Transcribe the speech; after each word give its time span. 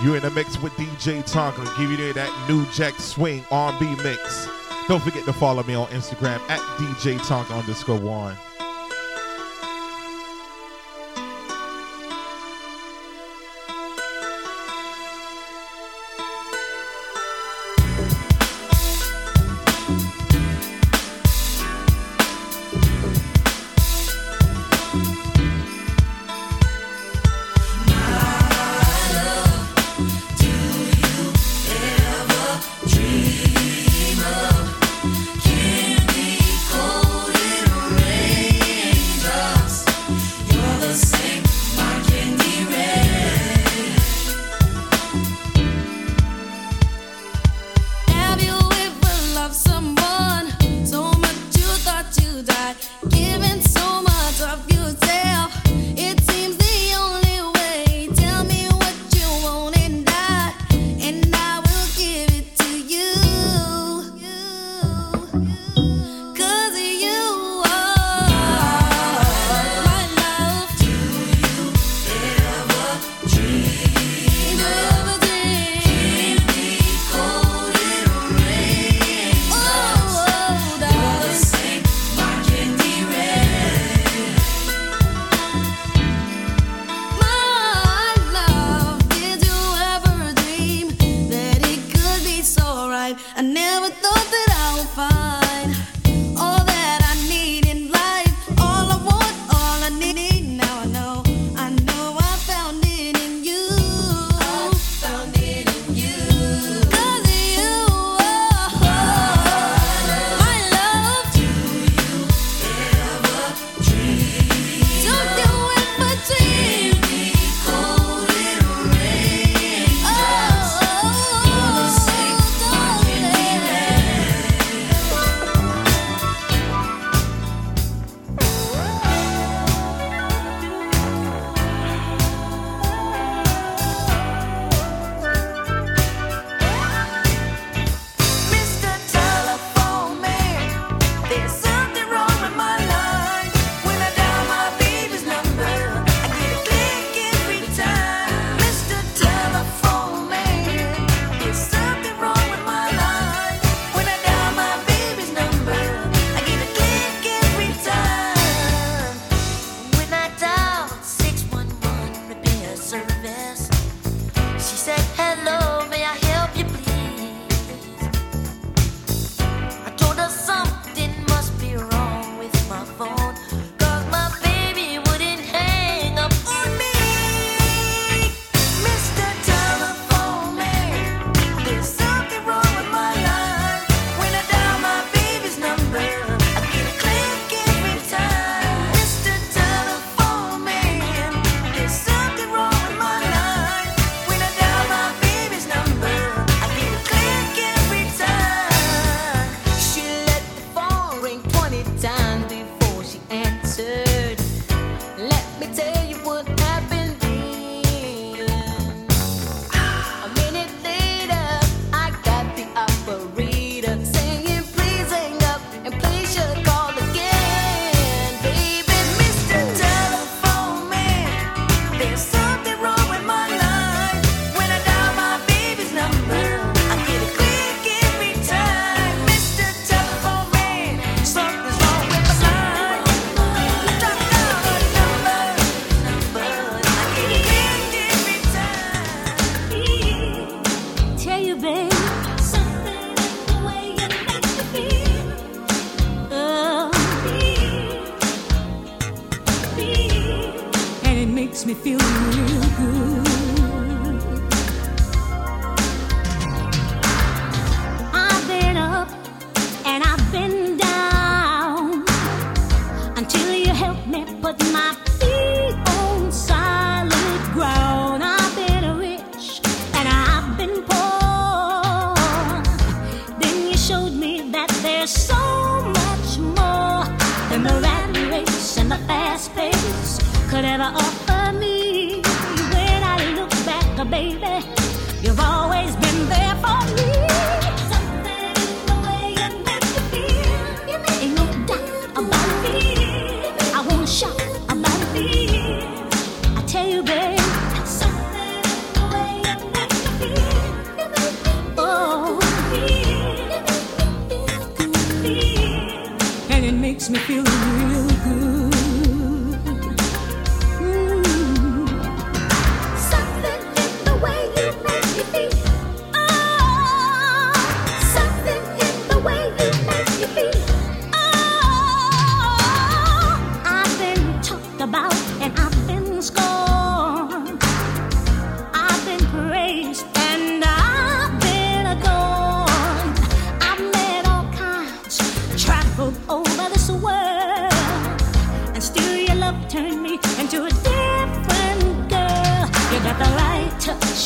You 0.00 0.14
in 0.14 0.22
the 0.22 0.30
mix 0.30 0.60
with 0.60 0.72
DJ 0.72 1.22
Tonka. 1.22 1.64
Give 1.76 1.90
you 1.90 2.12
that 2.14 2.48
new 2.48 2.64
Jack 2.72 2.94
Swing 2.98 3.44
R&B 3.50 3.94
mix. 4.02 4.48
Don't 4.88 5.02
forget 5.02 5.24
to 5.26 5.32
follow 5.32 5.62
me 5.62 5.74
on 5.74 5.86
Instagram 5.88 6.40
at 6.48 6.60
DJ 6.78 7.18
Tonka 7.18 7.56
underscore 7.56 7.98
one. 7.98 8.36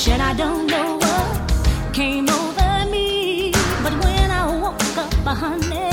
Said 0.06 0.20
I 0.20 0.34
don't 0.34 0.68
know 0.68 0.98
what 0.98 1.92
came 1.92 2.28
over 2.28 2.88
me, 2.88 3.50
but 3.82 3.92
when 4.04 4.30
I 4.30 4.56
woke 4.62 4.98
up, 4.98 5.36
honey. 5.36 5.85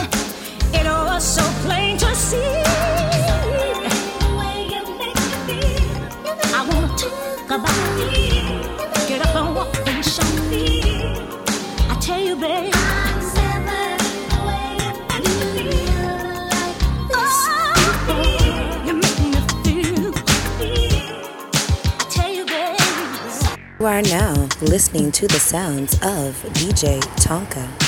You 23.84 23.90
are 23.90 24.02
now 24.02 24.48
listening 24.62 25.12
to 25.12 25.28
the 25.28 25.42
sounds 25.42 25.96
of 25.96 26.42
DJ 26.54 27.02
Tonka. 27.18 27.83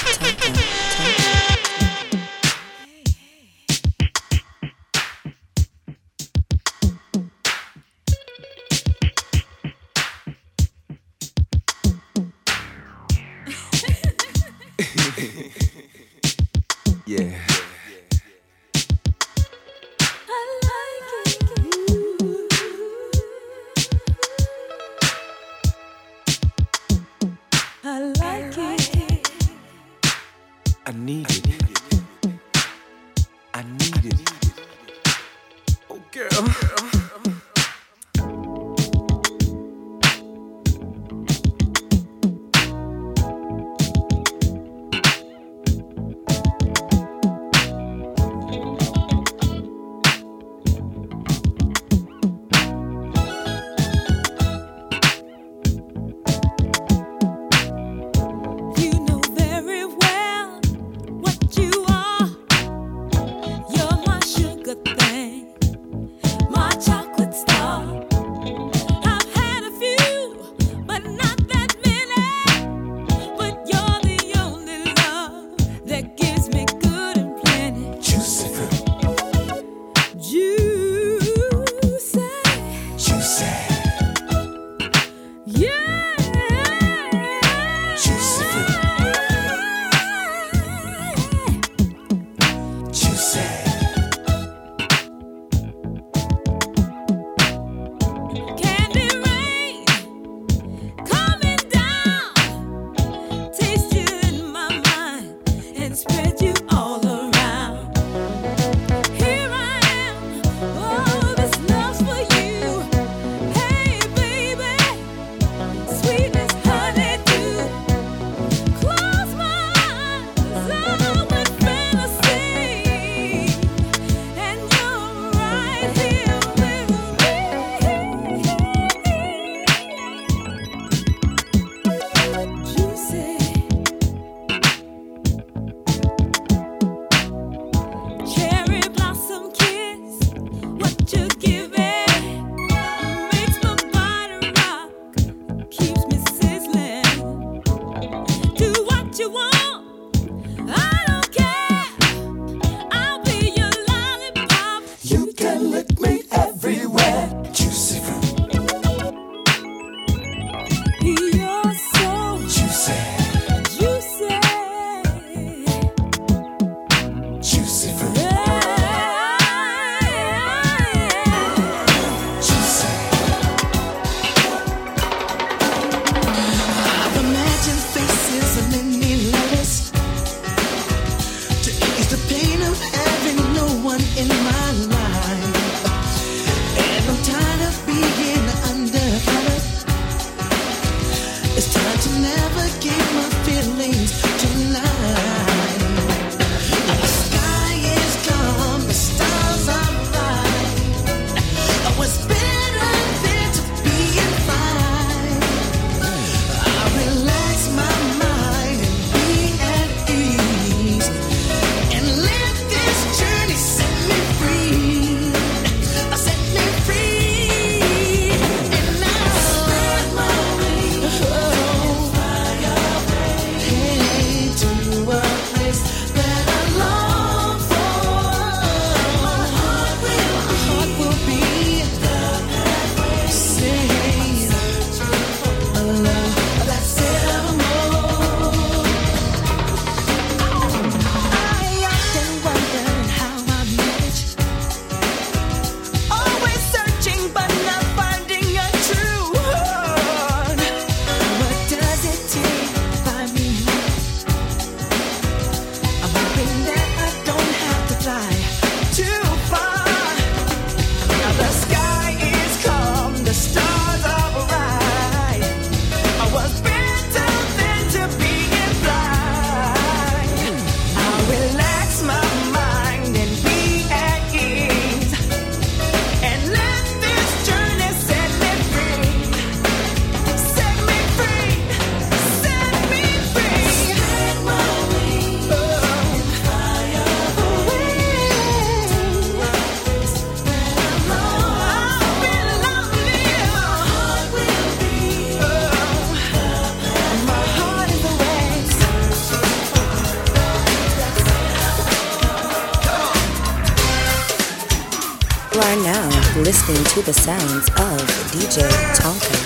To 306.95 307.01
the 307.01 307.13
sounds 307.13 307.67
of 307.71 308.07
DJ 308.31 308.61
Tonka. 308.95 309.44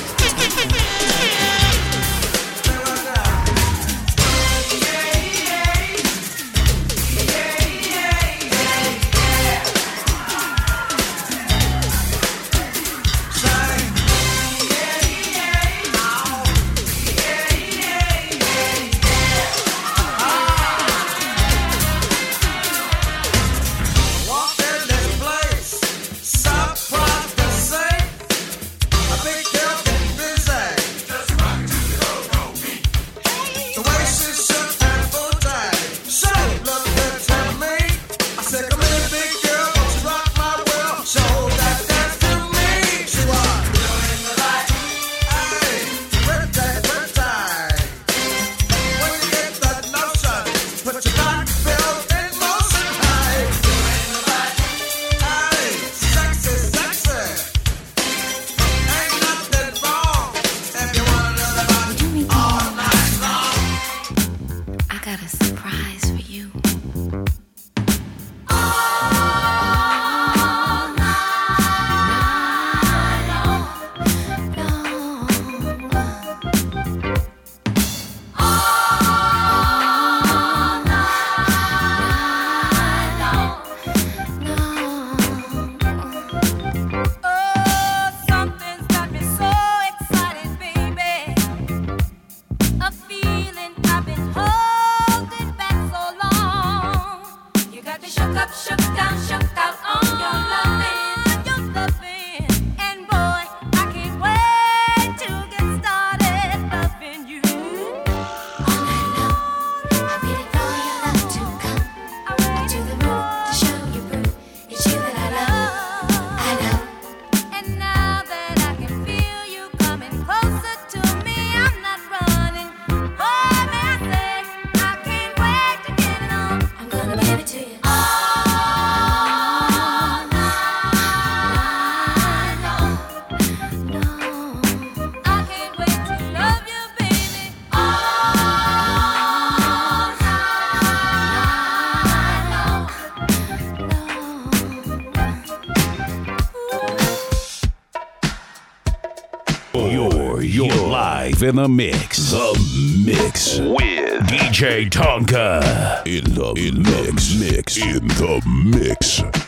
In 151.50 151.56
the 151.56 151.68
mix. 151.68 152.30
The 152.30 153.04
mix 153.04 153.58
with 153.58 154.22
DJ 154.28 154.88
Tonka. 154.88 156.06
In 156.06 156.36
the 156.36 156.54
in 156.56 156.84
mix. 156.84 157.34
The 157.34 157.56
mix. 157.56 157.78
In 157.78 158.08
the 158.08 158.42
mix. 158.78 159.39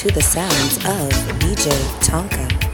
to 0.00 0.08
the 0.14 0.22
sounds 0.22 0.78
of 0.78 1.12
DJ 1.40 1.70
Tonka. 2.00 2.69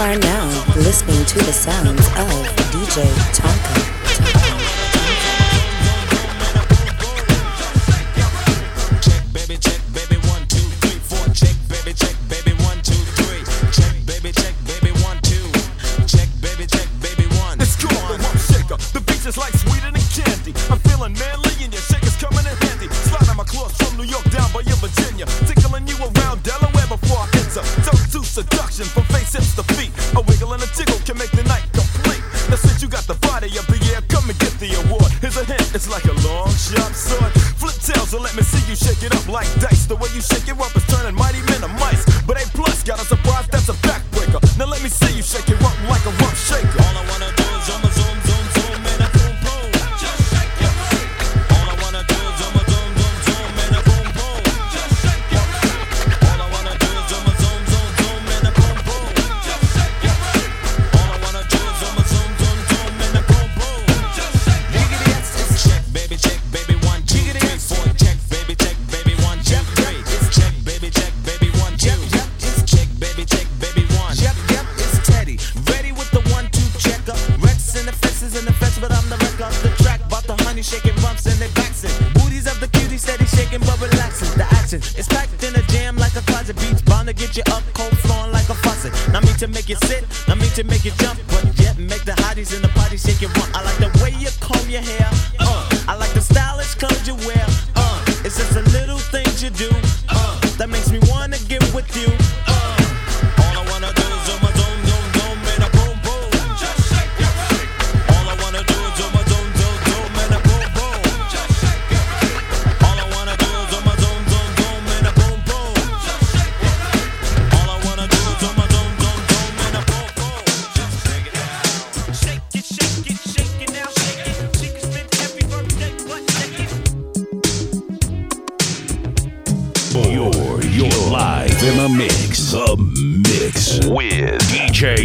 are 0.00 0.16
now 0.16 0.46
listening 0.76 1.22
to 1.26 1.38
the 1.40 1.52
sounds 1.52 2.06
of 2.06 2.46
DJ 2.72 3.04
Tonka. 3.34 3.79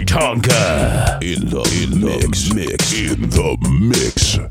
Tonka. 0.03 1.21
In 1.21 1.49
the, 1.49 1.61
in 1.81 2.01
the 2.01 2.07
mix. 2.07 2.53
mix. 2.53 2.93
In 2.93 3.29
the 3.29 3.57
mix. 3.69 4.44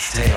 stay. 0.00 0.29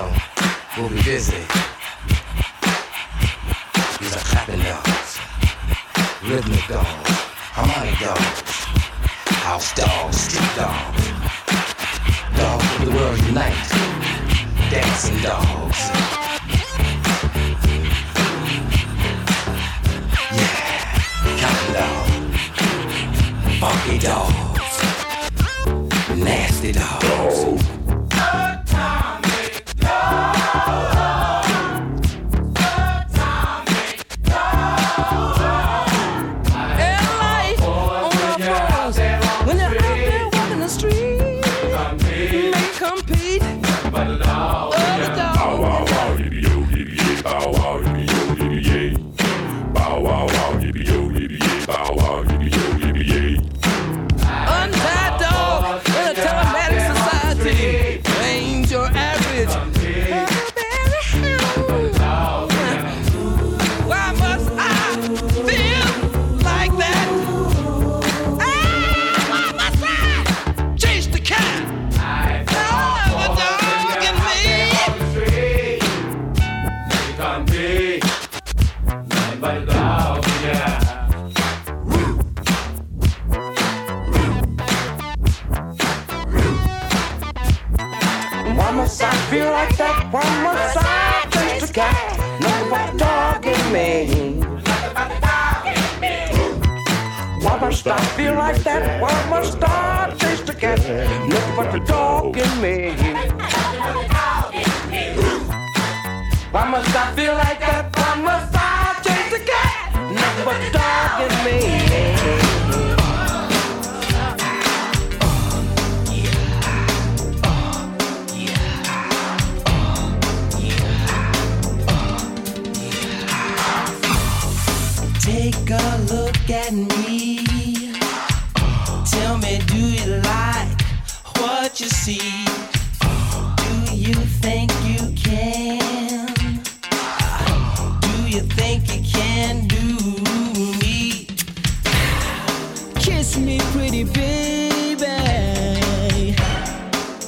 Touch 143.34 143.42
me, 143.42 143.58
pretty 143.72 144.04
baby. 144.04 145.06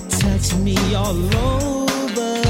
Touch 0.07 0.53
me 0.57 0.77
all 0.93 1.17
over. 1.35 2.41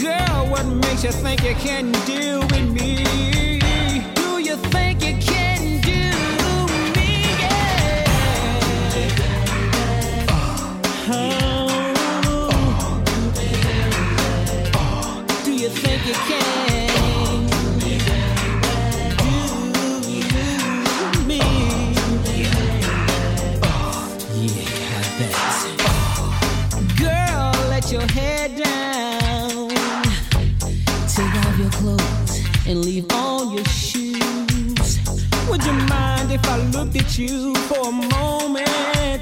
Girl, 0.00 0.46
what 0.48 0.64
makes 0.66 1.02
you 1.02 1.10
think 1.10 1.42
you 1.42 1.56
can 1.56 1.90
deal 2.06 2.40
with 2.42 2.70
me? 2.70 3.58
Do 4.14 4.38
you 4.38 4.54
think 4.70 5.02
you 5.02 5.18
can 5.18 5.80
do 5.80 6.10
me? 6.94 7.08
Yeah. 7.42 8.06
Uh-huh. 10.30 11.16
Uh-huh. 14.72 15.42
Do 15.44 15.52
you 15.52 15.68
think 15.68 16.06
you 16.06 16.14
can? 16.14 16.45
and 32.68 32.84
leave 32.84 33.06
all 33.12 33.54
your 33.54 33.64
shoes. 33.66 34.98
Would 35.48 35.64
you 35.64 35.72
mind 35.72 36.32
if 36.32 36.44
I 36.48 36.58
looked 36.74 36.96
at 36.96 37.16
you 37.16 37.54
for 37.54 37.88
a 37.88 37.92
moment 37.92 39.20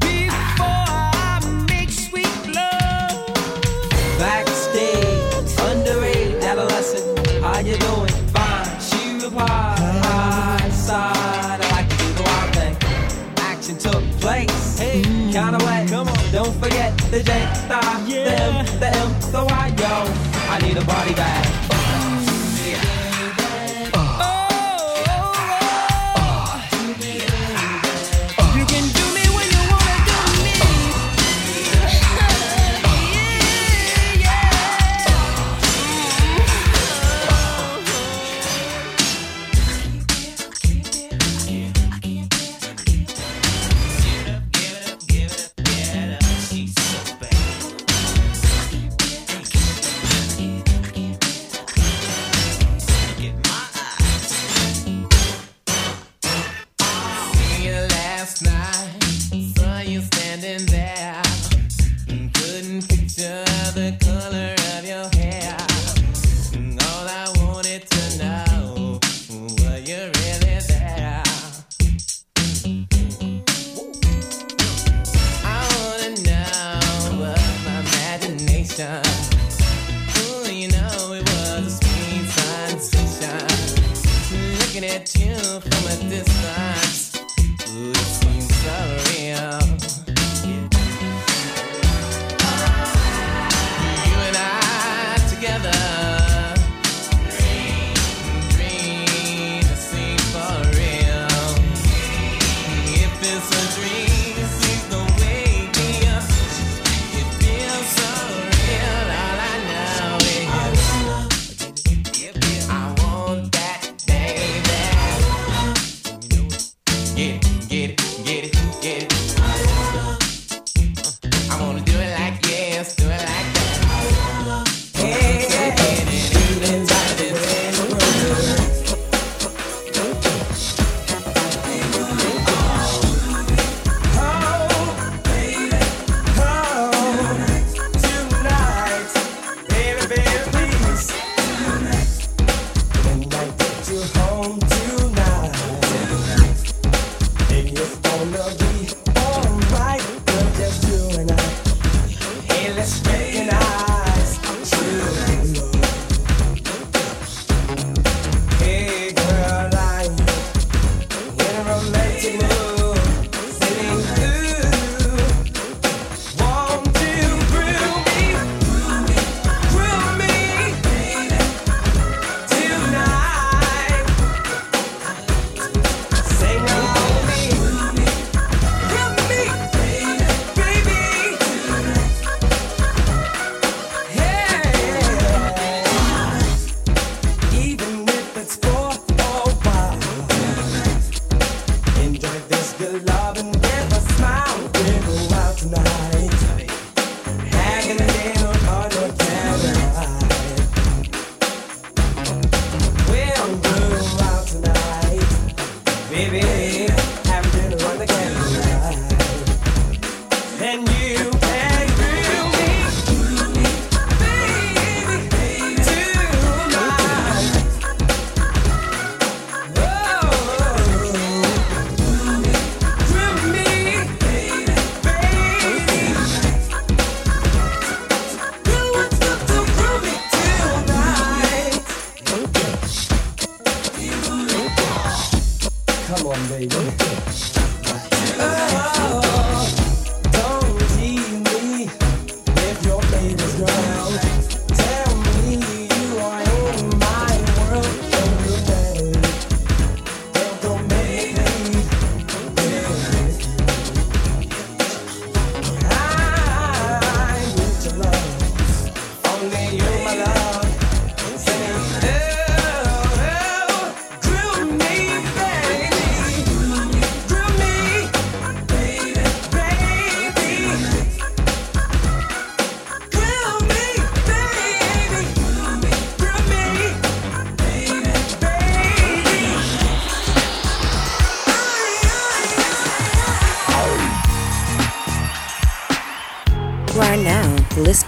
before 0.00 0.84
I 0.90 1.66
make 1.68 1.90
sweet 1.90 2.26
love? 2.52 3.26
Backstage, 4.18 5.50
underage 5.70 6.42
adolescent, 6.42 7.26
how 7.42 7.60
you 7.60 7.76
doing? 7.76 8.10
Fine, 8.34 8.80
she 8.80 9.24
replied. 9.24 9.78
High 9.78 10.70
side, 10.70 11.60
I 11.60 11.70
like 11.70 11.88
to 11.88 11.96
do 11.96 12.12
the 12.14 12.22
wild 12.22 12.54
thing. 12.54 12.76
Action 13.38 13.78
took 13.78 14.02
place, 14.20 14.78
hey, 14.78 15.02
mm-hmm. 15.02 15.30
mm. 15.30 15.32
kind 15.32 15.54
of 15.54 15.62
wet. 15.62 15.88
Come 15.88 16.08
on, 16.08 16.32
don't 16.32 16.54
forget 16.60 16.96
the 17.12 17.22
J, 17.22 17.46
the 17.68 17.80
yeah. 18.06 18.24
the 18.24 18.42
M, 18.42 18.80
the 18.80 18.88
M, 18.88 19.10
the 19.32 19.44
Y, 19.44 19.74
yo. 19.78 20.50
I 20.52 20.58
need 20.62 20.76
a 20.76 20.84
body 20.84 21.14
bag. 21.14 21.49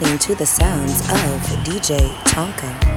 To 0.03 0.35
the 0.35 0.45
sounds 0.45 1.01
of 1.01 1.41
DJ 1.65 2.09
Tonka. 2.25 2.92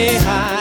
High, 0.00 0.59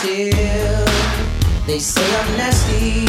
prerogative. 0.00 1.66
They 1.66 1.78
say 1.78 2.04
I'm 2.20 2.36
nasty, 2.36 3.06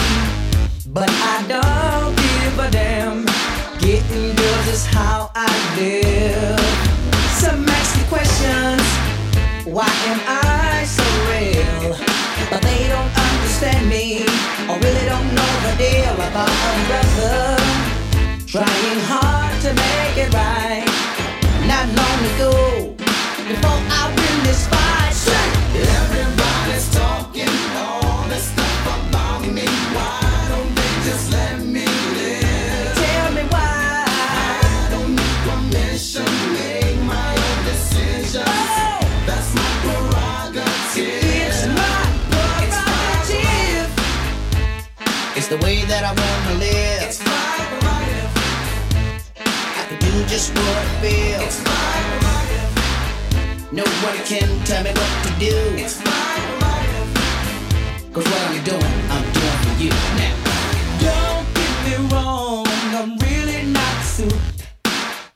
but 0.87 1.09
I 1.09 1.45
don't 1.47 2.15
give 2.15 2.59
a 2.59 2.71
damn. 2.71 3.25
Getting 3.79 4.35
girls 4.35 4.67
is 4.67 4.85
how 4.85 5.31
I 5.35 5.47
live. 5.77 6.59
Some 7.39 7.67
ask 7.67 7.97
me 7.97 8.03
questions. 8.09 8.83
Why 9.65 9.89
am 10.07 10.19
I 10.27 10.83
so 10.85 11.03
real? 11.31 11.95
But 12.49 12.61
they 12.61 12.87
don't 12.89 13.13
understand 13.17 13.87
me, 13.87 14.23
or 14.67 14.77
really 14.79 15.05
don't 15.05 15.29
know 15.35 15.51
the 15.65 15.73
deal 15.77 16.13
about 16.27 16.49
a 16.49 16.73
brother. 16.87 17.57
Trying 18.47 18.99
hard 19.05 19.61
to 19.61 19.73
make 19.73 20.17
it 20.25 20.33
right. 20.33 20.89
Not 21.67 21.85
long 21.99 22.19
ago, 22.33 22.51
before 23.47 23.79
I 23.99 24.13
win 24.15 24.43
this 24.43 24.67
fight, 24.67 24.78
the 45.49 45.57
way 45.65 45.81
that 45.85 46.03
I 46.05 46.13
wanna 46.13 46.59
live. 46.59 47.01
It's 47.09 47.25
my 47.25 47.57
prerogative. 47.81 48.29
I 49.81 49.83
can 49.89 49.97
do 49.97 50.13
just 50.29 50.53
what 50.53 50.77
I 50.77 50.87
feel. 51.01 51.41
It's 51.41 51.59
my 51.65 51.97
prerogative. 52.21 53.73
Nobody 53.73 54.21
can 54.29 54.49
tell 54.69 54.83
me 54.83 54.91
what 54.93 55.13
to 55.25 55.31
do. 55.41 55.57
It's 55.73 55.97
my 56.05 56.37
prerogative. 56.53 58.13
Cause 58.13 58.25
what 58.29 58.41
I'm 58.45 58.63
doing, 58.63 58.95
I'm 59.09 59.25
doing 59.33 59.59
for 59.65 59.73
you 59.81 59.93
now. 60.21 60.37
Don't 61.01 61.47
get 61.57 61.73
me 61.85 61.95
wrong, 62.13 62.69
I'm 62.93 63.17
really 63.17 63.65
not 63.73 63.97
suit. 64.05 64.45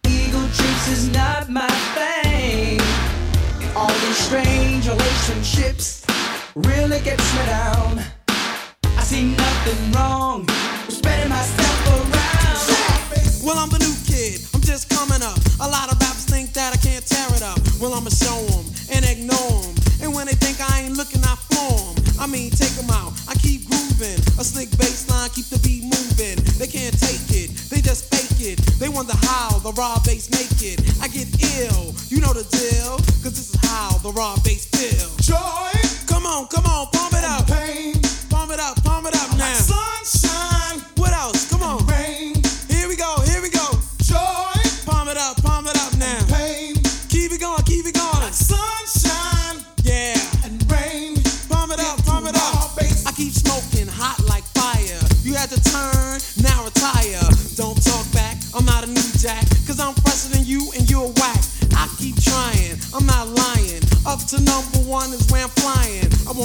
Ego 0.05 0.41
trips 0.53 0.87
is 0.93 1.09
not 1.09 1.49
my 1.49 1.73
thing. 1.97 2.79
All 3.75 3.89
these 4.05 4.21
strange 4.29 4.87
relationships 4.87 6.05
really 6.53 6.99
gets 7.01 7.25
me 7.33 7.45
down. 7.47 8.22
I 9.13 9.15
see 9.15 9.35
nothing 9.37 9.91
wrong 9.91 10.39
with 10.41 10.97
spreading 10.97 11.29
myself 11.29 11.85
around. 11.85 13.45
Well, 13.45 13.59
I'm 13.61 13.69
the 13.69 13.77
new 13.77 13.93
kid. 14.09 14.41
I'm 14.55 14.61
just 14.61 14.89
coming 14.89 15.21
up. 15.21 15.37
A 15.61 15.69
lot 15.69 15.93
of 15.93 16.01
rappers 16.01 16.25
think 16.25 16.51
that 16.53 16.73
I 16.73 16.77
can't 16.81 17.05
tear 17.05 17.29
it 17.37 17.43
up. 17.43 17.61
Well, 17.77 17.93
I'ma 17.93 18.09
show 18.09 18.41
'em 18.41 18.65
and 18.89 19.05
ignore 19.05 19.69
'em. 19.69 19.75
And 20.01 20.15
when 20.15 20.25
they 20.25 20.33
think 20.33 20.57
I 20.59 20.81
ain't 20.81 20.97
looking, 20.97 21.21
I 21.29 21.37
form. 21.53 21.93
I 22.17 22.25
mean, 22.25 22.49
take 22.57 22.73
'em 22.75 22.89
out. 22.89 23.13
I 23.29 23.35
keep 23.35 23.69
grooving. 23.69 24.17
A 24.41 24.43
slick 24.43 24.75
bass 24.81 25.05
line, 25.07 25.29
keep 25.29 25.47
the 25.53 25.59
beat 25.59 25.83
moving. 25.83 26.41
They 26.57 26.65
can't 26.65 26.97
take 26.99 27.29
it. 27.37 27.53
They 27.69 27.81
just 27.81 28.09
fake 28.09 28.41
it. 28.41 28.57
They 28.79 28.89
wonder 28.89 29.13
how 29.29 29.59
the 29.59 29.73
Rob 29.73 30.03
Base 30.05 30.31
make 30.31 30.57
it. 30.65 30.81
I 30.99 31.07
get 31.07 31.29
ill. 31.61 31.93
You 32.09 32.17
know 32.17 32.33
the 32.33 32.45
deal. 32.49 32.97
Cause 33.21 33.37
this 33.37 33.53
is 33.53 33.59
how 33.61 33.93
the 34.01 34.11
Rob 34.11 34.41
Base 34.43 34.65
feel. 34.73 35.09
Joy. 35.21 35.69
Come 36.07 36.25
on, 36.25 36.47
come 36.47 36.65
on, 36.65 36.87
pump 36.87 37.13
it 37.13 37.23
up. 37.23 37.45
Pain. 37.45 38.01
Pump 38.29 38.51
it 38.51 38.59
up, 38.59 38.82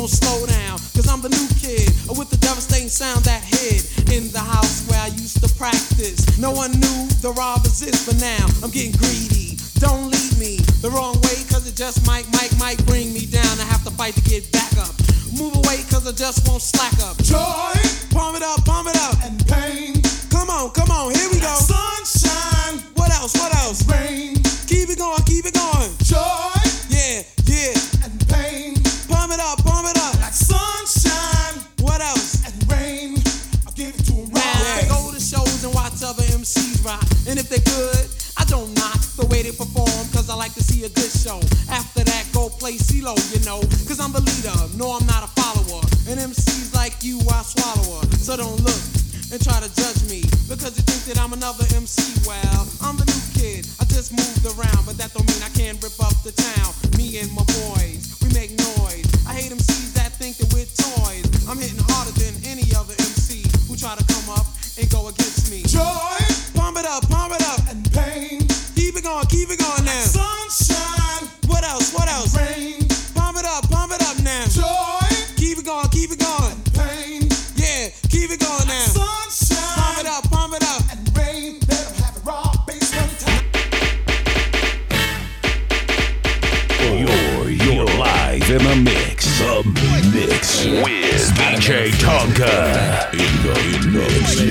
slow 0.09 0.47
down, 0.47 0.79
cause 0.97 1.07
I'm 1.07 1.21
the 1.21 1.29
new 1.29 1.49
kid 1.61 1.93
uh, 2.09 2.15
with 2.17 2.31
the 2.31 2.39
devastating 2.39 2.89
sound 2.89 3.25
that 3.25 3.45
hid 3.45 3.85
in 4.09 4.33
the 4.33 4.41
house 4.41 4.89
where 4.89 5.01
I 5.01 5.09
used 5.09 5.45
to 5.45 5.51
practice. 5.55 6.25
No 6.39 6.51
one 6.51 6.73
knew 6.73 7.01
the 7.21 7.33
rob 7.37 7.61
exists, 7.67 8.07
but 8.07 8.17
now 8.17 8.47
I'm 8.65 8.71
getting 8.71 8.97
greedy. 8.97 9.61
Don't 9.79 10.11
lead 10.11 10.39
me 10.41 10.57
the 10.81 10.91
wrong 10.91 11.15
way, 11.23 11.45
cause 11.53 11.69
it 11.69 11.77
just 11.77 12.07
might, 12.07 12.27
might, 12.33 12.57
might 12.59 12.81
bring 12.87 13.13
me 13.13 13.27
down. 13.27 13.53
I 13.61 13.67
have 13.69 13.85
to 13.85 13.91
fight 13.91 14.15
to 14.15 14.23
get 14.23 14.51
back 14.51 14.73
up. 14.79 14.97
Move 15.37 15.55
away, 15.55 15.85
cause 15.93 16.09
I 16.09 16.13
just 16.13 16.49
won't 16.49 16.63
slack 16.63 16.97
up. 17.05 17.21
Joy, 17.23 17.68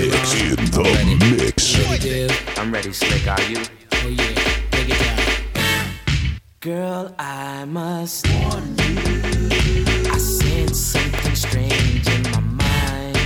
mix, 0.09 0.33
mix, 0.33 0.57
in 0.57 1.19
the 1.19 1.37
mix. 1.37 2.57
I'm 2.57 2.71
ready, 2.71 2.93
Slick. 2.93 3.27
Are 3.27 3.41
you? 3.43 3.61
Oh 3.93 4.07
yeah, 4.07 4.33
take 4.71 4.89
it 4.89 4.99
down. 4.99 5.19
Girl, 6.59 7.15
I 7.19 7.65
must 7.65 8.27
warn 8.27 8.75
you. 8.77 9.11
I 10.11 10.17
sense 10.17 10.79
something 10.79 11.35
strange 11.35 12.07
in 12.07 12.23
my 12.31 12.39
mind. 12.39 13.17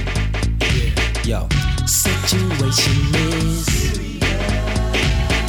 Yo, 1.25 1.47
situation 1.85 3.15
is. 3.15 3.67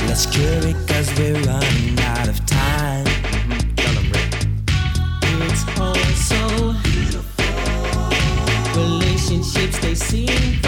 Let's 0.06 0.26
cure 0.26 0.66
it 0.68 0.76
cause 0.88 1.10
we're 1.18 1.40
running 1.42 1.98
out 2.00 2.28
of 2.28 2.44
time. 2.46 3.06
Mm-hmm. 3.06 4.32
It's 5.50 5.64
all 5.80 5.94
so 6.14 6.38
Relationships 8.74 9.78
they 9.80 9.94
seem 9.94 10.61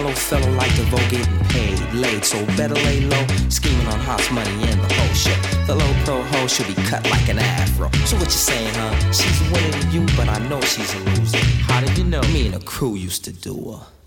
mellow 0.00 0.14
fellow 0.14 0.50
like 0.52 0.72
to 0.76 0.82
vote 0.82 1.10
getting 1.10 1.38
paid 1.46 1.78
late, 1.92 2.24
so 2.24 2.38
better 2.56 2.74
lay 2.86 3.00
low. 3.00 3.26
Scheming 3.48 3.86
on 3.88 3.98
hot 3.98 4.22
money 4.32 4.62
and 4.70 4.80
the 4.80 4.94
whole 4.94 5.14
shit. 5.14 5.38
The 5.66 5.74
low 5.74 5.92
pro 6.04 6.22
hoe 6.22 6.46
should 6.46 6.68
be 6.68 6.74
cut 6.90 7.02
like 7.10 7.28
an 7.28 7.38
afro. 7.38 7.90
So 8.06 8.16
what 8.16 8.26
you 8.26 8.42
saying, 8.50 8.74
huh? 8.74 9.12
She's 9.12 9.40
winning 9.50 9.72
to 9.72 9.88
you, 9.88 10.06
but 10.16 10.28
I 10.28 10.38
know 10.48 10.60
she's 10.60 10.94
a 10.94 10.98
loser. 11.10 11.38
How 11.68 11.80
did 11.80 11.98
you 11.98 12.04
know? 12.04 12.22
Me 12.34 12.46
and 12.46 12.54
the 12.54 12.64
crew 12.64 12.94
used 12.94 13.24
to 13.24 13.32
do 13.32 13.54
her. 13.72 13.97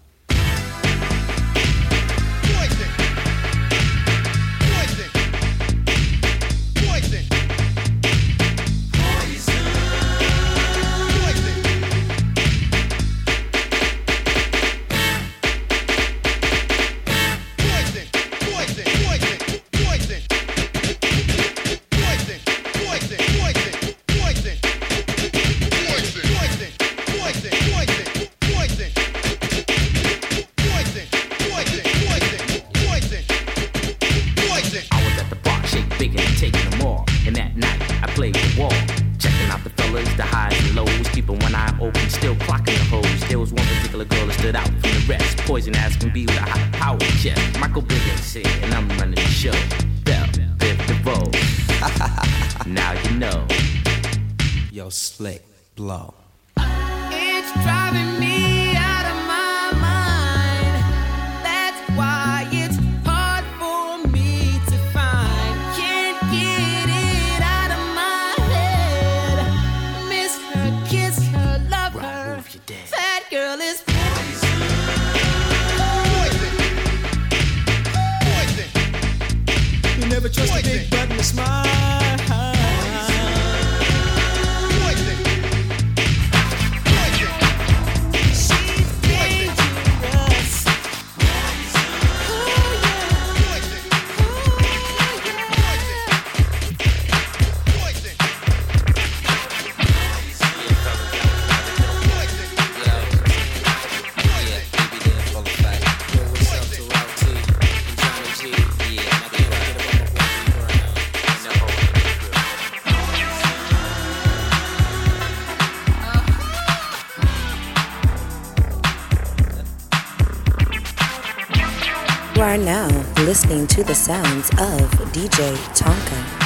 are 122.51 122.57
now 122.57 122.89
listening 123.19 123.65
to 123.65 123.81
the 123.81 123.95
sounds 123.95 124.49
of 124.49 124.91
DJ 125.13 125.55
Tonka. 125.73 126.40